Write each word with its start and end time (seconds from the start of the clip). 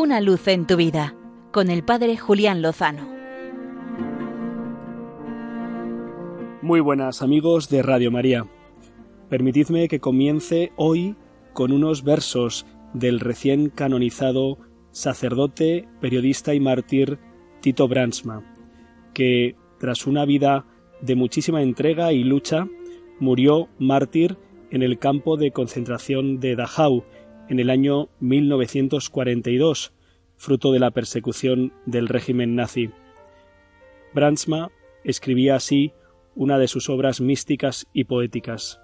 Una 0.00 0.22
luz 0.22 0.48
en 0.48 0.66
tu 0.66 0.76
vida 0.76 1.14
con 1.52 1.68
el 1.68 1.84
Padre 1.84 2.16
Julián 2.16 2.62
Lozano. 2.62 3.06
Muy 6.62 6.80
buenas 6.80 7.20
amigos 7.20 7.68
de 7.68 7.82
Radio 7.82 8.10
María. 8.10 8.46
Permitidme 9.28 9.88
que 9.88 10.00
comience 10.00 10.72
hoy 10.76 11.16
con 11.52 11.70
unos 11.70 12.02
versos 12.02 12.64
del 12.94 13.20
recién 13.20 13.68
canonizado 13.68 14.56
sacerdote, 14.90 15.86
periodista 16.00 16.54
y 16.54 16.60
mártir 16.60 17.18
Tito 17.60 17.86
Bransma, 17.86 18.42
que 19.12 19.54
tras 19.78 20.06
una 20.06 20.24
vida 20.24 20.64
de 21.02 21.14
muchísima 21.14 21.60
entrega 21.60 22.14
y 22.14 22.24
lucha, 22.24 22.66
murió 23.18 23.68
mártir 23.78 24.38
en 24.70 24.82
el 24.82 24.98
campo 24.98 25.36
de 25.36 25.50
concentración 25.50 26.40
de 26.40 26.56
Dachau 26.56 27.04
en 27.50 27.58
el 27.58 27.68
año 27.68 28.08
1942, 28.20 29.92
fruto 30.36 30.70
de 30.70 30.78
la 30.78 30.92
persecución 30.92 31.72
del 31.84 32.06
régimen 32.06 32.54
nazi. 32.54 32.90
Brandsma 34.14 34.70
escribía 35.02 35.56
así 35.56 35.92
una 36.36 36.58
de 36.58 36.68
sus 36.68 36.88
obras 36.88 37.20
místicas 37.20 37.88
y 37.92 38.04
poéticas. 38.04 38.80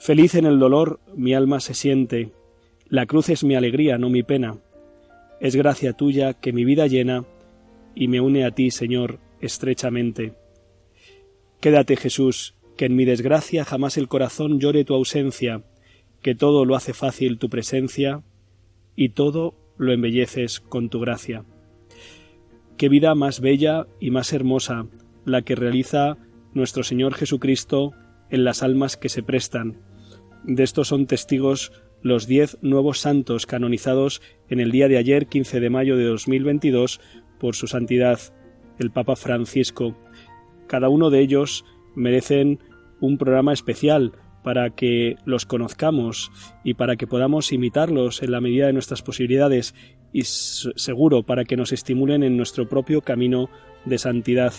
Feliz 0.00 0.34
en 0.34 0.46
el 0.46 0.58
dolor 0.58 0.98
mi 1.14 1.32
alma 1.32 1.60
se 1.60 1.74
siente, 1.74 2.32
la 2.88 3.06
cruz 3.06 3.28
es 3.28 3.44
mi 3.44 3.54
alegría, 3.54 3.98
no 3.98 4.10
mi 4.10 4.24
pena. 4.24 4.58
Es 5.40 5.54
gracia 5.54 5.92
tuya 5.92 6.34
que 6.34 6.52
mi 6.52 6.64
vida 6.64 6.88
llena 6.88 7.24
y 7.94 8.08
me 8.08 8.20
une 8.20 8.44
a 8.44 8.50
ti, 8.50 8.72
Señor, 8.72 9.20
estrechamente. 9.40 10.32
Quédate, 11.60 11.96
Jesús, 11.96 12.56
que 12.76 12.86
en 12.86 12.96
mi 12.96 13.04
desgracia 13.04 13.64
jamás 13.64 13.96
el 13.96 14.08
corazón 14.08 14.58
llore 14.58 14.84
tu 14.84 14.94
ausencia, 14.94 15.62
que 16.22 16.34
todo 16.34 16.64
lo 16.64 16.76
hace 16.76 16.92
fácil 16.92 17.38
tu 17.38 17.48
presencia, 17.48 18.22
y 18.98 19.10
todo 19.10 19.54
lo 19.76 19.92
embelleces 19.92 20.58
con 20.58 20.90
tu 20.90 20.98
gracia. 20.98 21.44
Qué 22.76 22.88
vida 22.88 23.14
más 23.14 23.40
bella 23.40 23.86
y 24.00 24.10
más 24.10 24.32
hermosa 24.32 24.88
la 25.24 25.42
que 25.42 25.54
realiza 25.54 26.16
nuestro 26.52 26.82
Señor 26.82 27.14
Jesucristo 27.14 27.92
en 28.28 28.42
las 28.42 28.64
almas 28.64 28.96
que 28.96 29.08
se 29.08 29.22
prestan. 29.22 29.76
De 30.42 30.64
esto 30.64 30.82
son 30.82 31.06
testigos 31.06 31.70
los 32.02 32.26
diez 32.26 32.58
nuevos 32.60 32.98
santos 32.98 33.46
canonizados 33.46 34.20
en 34.48 34.58
el 34.58 34.72
día 34.72 34.88
de 34.88 34.96
ayer, 34.96 35.28
15 35.28 35.60
de 35.60 35.70
mayo 35.70 35.96
de 35.96 36.04
2022, 36.04 37.00
por 37.38 37.54
su 37.54 37.68
santidad, 37.68 38.18
el 38.80 38.90
Papa 38.90 39.14
Francisco. 39.14 39.96
Cada 40.66 40.88
uno 40.88 41.10
de 41.10 41.20
ellos 41.20 41.64
merecen 41.94 42.58
un 43.00 43.16
programa 43.16 43.52
especial 43.52 44.12
para 44.48 44.70
que 44.70 45.18
los 45.26 45.44
conozcamos 45.44 46.32
y 46.64 46.72
para 46.72 46.96
que 46.96 47.06
podamos 47.06 47.52
imitarlos 47.52 48.22
en 48.22 48.30
la 48.30 48.40
medida 48.40 48.66
de 48.66 48.72
nuestras 48.72 49.02
posibilidades 49.02 49.74
y 50.10 50.22
seguro 50.24 51.22
para 51.22 51.44
que 51.44 51.58
nos 51.58 51.70
estimulen 51.70 52.22
en 52.22 52.38
nuestro 52.38 52.66
propio 52.66 53.02
camino 53.02 53.50
de 53.84 53.98
santidad. 53.98 54.54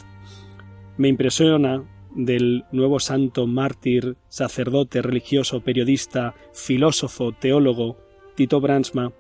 Me 0.98 1.08
impresiona 1.08 1.84
del 2.14 2.66
nuevo 2.72 3.00
santo 3.00 3.48
mártir, 3.48 4.16
sacerdote, 4.28 5.02
religioso, 5.02 5.62
periodista, 5.62 6.36
filósofo, 6.54 7.32
teólogo, 7.32 7.98
Tito 8.36 8.62
Bransma, 8.62 9.12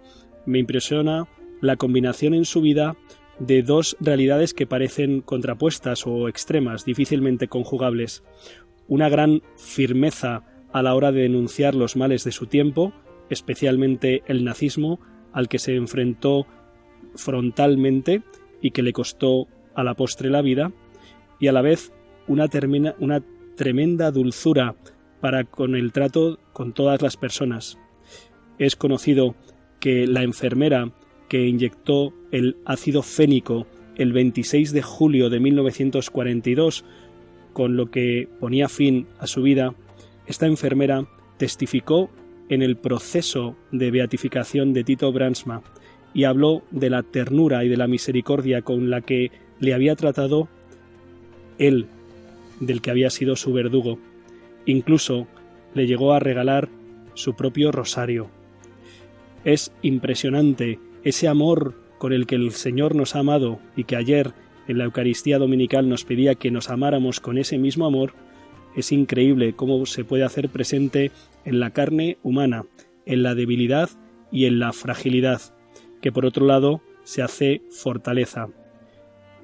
me 0.45 0.59
impresiona 0.59 1.27
la 1.61 1.77
combinación 1.77 2.35
en 2.35 2.45
su 2.45 2.61
vida 2.61 2.95
de 3.39 3.63
dos 3.63 3.97
realidades 3.99 4.53
que 4.53 4.67
parecen 4.67 5.21
contrapuestas 5.21 6.05
o 6.05 6.29
extremas, 6.29 6.85
difícilmente 6.85 7.47
conjugables 7.47 8.21
una 8.89 9.07
gran 9.07 9.43
firmeza 9.55 10.43
a 10.71 10.81
la 10.81 10.95
hora 10.95 11.11
de 11.11 11.21
denunciar 11.21 11.75
los 11.75 11.95
males 11.95 12.23
de 12.23 12.31
su 12.31 12.45
tiempo, 12.47 12.93
especialmente 13.29 14.23
el 14.27 14.43
nazismo, 14.43 14.99
al 15.33 15.47
que 15.47 15.59
se 15.59 15.75
enfrentó 15.75 16.47
frontalmente 17.15 18.23
y 18.61 18.71
que 18.71 18.83
le 18.83 18.93
costó 18.93 19.47
a 19.75 19.83
la 19.83 19.95
postre 19.95 20.29
la 20.29 20.41
vida, 20.41 20.71
y 21.39 21.47
a 21.47 21.51
la 21.51 21.61
vez 21.61 21.91
una, 22.27 22.47
tremenda 23.55 24.11
dulzura 24.11 24.75
para 25.21 25.43
con 25.43 25.75
el 25.75 25.91
trato 25.91 26.39
con 26.53 26.73
todas 26.73 27.01
las 27.01 27.17
personas. 27.17 27.77
Es 28.57 28.75
conocido 28.75 29.35
que 29.79 30.07
la 30.07 30.23
enfermera 30.23 30.91
que 31.27 31.45
inyectó 31.45 32.13
el 32.31 32.57
ácido 32.65 33.01
fénico 33.01 33.67
el 33.95 34.13
26 34.13 34.71
de 34.71 34.81
julio 34.81 35.29
de 35.29 35.39
1942 35.39 36.85
con 37.53 37.75
lo 37.75 37.91
que 37.91 38.29
ponía 38.39 38.69
fin 38.69 39.07
a 39.19 39.27
su 39.27 39.41
vida, 39.41 39.75
esta 40.29 40.45
enfermera 40.45 41.07
testificó 41.37 42.11
en 42.49 42.61
el 42.61 42.77
proceso 42.77 43.57
de 43.71 43.89
beatificación 43.89 44.73
de 44.73 44.83
Tito 44.83 45.11
Bransma 45.11 45.63
y 46.13 46.25
habló 46.25 46.61
de 46.69 46.91
la 46.91 47.01
ternura 47.01 47.63
y 47.63 47.67
de 47.67 47.77
la 47.77 47.87
misericordia 47.87 48.61
con 48.61 48.91
la 48.91 49.01
que 49.01 49.31
le 49.59 49.73
había 49.73 49.95
tratado 49.95 50.47
él, 51.57 51.87
del 52.59 52.81
que 52.81 52.91
había 52.91 53.09
sido 53.09 53.35
su 53.35 53.53
verdugo. 53.53 53.97
Incluso 54.67 55.27
le 55.73 55.87
llegó 55.87 56.13
a 56.13 56.19
regalar 56.19 56.69
su 57.15 57.35
propio 57.35 57.71
rosario. 57.71 58.29
Es 59.43 59.71
impresionante 59.81 60.77
ese 61.03 61.27
amor 61.27 61.73
con 61.97 62.13
el 62.13 62.27
que 62.27 62.35
el 62.35 62.51
Señor 62.51 62.93
nos 62.93 63.15
ha 63.15 63.19
amado 63.19 63.59
y 63.75 63.85
que 63.85 63.95
ayer 63.95 64.33
en 64.67 64.77
la 64.77 64.83
Eucaristía 64.83 65.39
Dominical 65.39 65.89
nos 65.89 66.05
pedía 66.05 66.35
que 66.35 66.51
nos 66.51 66.69
amáramos 66.69 67.19
con 67.19 67.39
ese 67.39 67.57
mismo 67.57 67.87
amor, 67.87 68.13
es 68.79 68.91
increíble 68.91 69.53
cómo 69.53 69.85
se 69.85 70.03
puede 70.03 70.23
hacer 70.23 70.49
presente 70.49 71.11
en 71.45 71.59
la 71.59 71.71
carne 71.71 72.17
humana, 72.23 72.65
en 73.05 73.23
la 73.23 73.35
debilidad 73.35 73.89
y 74.31 74.45
en 74.45 74.59
la 74.59 74.73
fragilidad, 74.73 75.41
que 76.01 76.11
por 76.11 76.25
otro 76.25 76.45
lado 76.45 76.81
se 77.03 77.21
hace 77.21 77.61
fortaleza. 77.69 78.49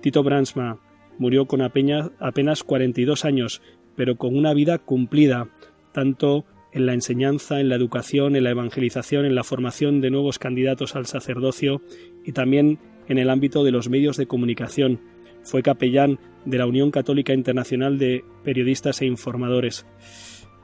Tito 0.02 0.24
Bransma 0.24 0.80
murió 1.18 1.46
con 1.46 1.62
apenas, 1.62 2.12
apenas 2.20 2.64
42 2.64 3.26
años, 3.26 3.62
pero 3.96 4.18
con 4.18 4.36
una 4.38 4.54
vida 4.54 4.78
cumplida, 4.78 5.50
tanto 5.92 6.46
en 6.72 6.86
la 6.86 6.94
enseñanza, 6.94 7.62
en 7.62 7.70
la 7.70 7.76
educación, 7.76 8.36
en 8.36 8.44
la 8.44 8.52
evangelización, 8.52 9.26
en 9.26 9.34
la 9.34 9.46
formación 9.46 10.02
de 10.02 10.12
nuevos 10.12 10.40
candidatos 10.40 10.96
al 10.96 11.06
sacerdocio 11.06 11.82
y 12.26 12.34
también 12.34 12.80
en 13.08 13.18
el 13.18 13.30
ámbito 13.30 13.64
de 13.64 13.72
los 13.72 13.90
medios 13.90 14.18
de 14.18 14.28
comunicación, 14.28 15.00
fue 15.46 15.64
capellán 15.64 16.20
de 16.44 16.58
la 16.58 16.68
Unión 16.68 16.92
Católica 16.92 17.34
Internacional 17.34 17.98
de 17.98 18.26
Periodistas 18.44 19.02
e 19.02 19.06
Informadores. 19.06 19.86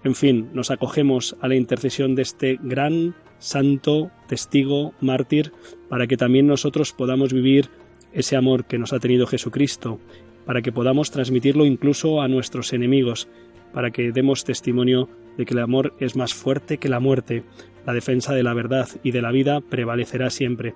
En 0.04 0.16
fin, 0.16 0.50
nos 0.54 0.72
acogemos 0.72 1.38
a 1.42 1.48
la 1.48 1.56
intercesión 1.56 2.16
de 2.16 2.24
este 2.24 2.60
gran 2.62 3.16
santo, 3.40 4.12
testigo, 4.28 4.94
mártir, 5.00 5.54
para 5.90 6.08
que 6.08 6.18
también 6.18 6.48
nosotros 6.48 6.92
podamos 6.94 7.34
vivir 7.34 7.70
ese 8.12 8.36
amor 8.36 8.66
que 8.66 8.78
nos 8.78 8.94
ha 8.94 9.00
tenido 9.00 9.28
Jesucristo, 9.28 10.00
para 10.46 10.62
que 10.62 10.72
podamos 10.72 11.12
transmitirlo 11.12 11.66
incluso 11.66 12.22
a 12.22 12.28
nuestros 12.28 12.74
enemigos, 12.74 13.28
para 13.74 13.92
que 13.92 14.12
demos 14.12 14.44
testimonio 14.44 15.08
de 15.38 15.46
que 15.46 15.54
el 15.54 15.60
amor 15.60 15.94
es 16.00 16.16
más 16.16 16.34
fuerte 16.34 16.78
que 16.78 16.90
la 16.90 17.00
muerte, 17.00 17.44
la 17.86 17.94
defensa 17.94 18.34
de 18.34 18.44
la 18.44 18.54
verdad 18.54 18.90
y 19.04 19.12
de 19.12 19.22
la 19.22 19.32
vida 19.32 19.62
prevalecerá 19.62 20.30
siempre. 20.30 20.76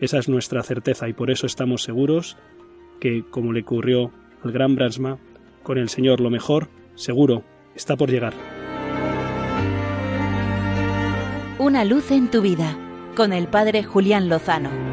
Esa 0.00 0.18
es 0.18 0.28
nuestra 0.28 0.62
certeza 0.62 1.08
y 1.08 1.12
por 1.12 1.30
eso 1.30 1.46
estamos 1.46 1.82
seguros 1.82 2.36
que, 3.02 3.24
como 3.28 3.52
le 3.52 3.62
ocurrió 3.62 4.12
al 4.44 4.52
gran 4.52 4.76
Brasma, 4.76 5.18
con 5.64 5.76
el 5.76 5.88
Señor 5.88 6.20
lo 6.20 6.30
mejor, 6.30 6.68
seguro, 6.94 7.42
está 7.74 7.96
por 7.96 8.08
llegar. 8.08 8.32
Una 11.58 11.84
luz 11.84 12.12
en 12.12 12.30
tu 12.30 12.42
vida, 12.42 12.76
con 13.16 13.32
el 13.32 13.48
Padre 13.48 13.82
Julián 13.82 14.28
Lozano. 14.28 14.91